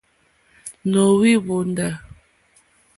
[0.91, 1.87] Nǒhwì hwóndá.